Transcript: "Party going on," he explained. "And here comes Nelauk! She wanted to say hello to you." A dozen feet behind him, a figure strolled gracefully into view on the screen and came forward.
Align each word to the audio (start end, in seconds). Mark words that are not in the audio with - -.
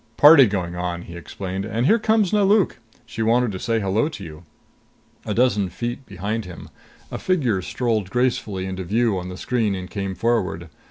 "Party 0.17 0.47
going 0.47 0.75
on," 0.75 1.03
he 1.03 1.15
explained. 1.15 1.63
"And 1.63 1.85
here 1.85 1.99
comes 1.99 2.33
Nelauk! 2.33 2.79
She 3.05 3.21
wanted 3.21 3.51
to 3.51 3.59
say 3.59 3.79
hello 3.79 4.09
to 4.09 4.23
you." 4.23 4.45
A 5.27 5.35
dozen 5.35 5.69
feet 5.69 6.07
behind 6.07 6.43
him, 6.45 6.69
a 7.11 7.19
figure 7.19 7.61
strolled 7.61 8.09
gracefully 8.09 8.65
into 8.65 8.83
view 8.83 9.19
on 9.19 9.29
the 9.29 9.37
screen 9.37 9.75
and 9.75 9.87
came 9.91 10.15
forward. 10.15 10.69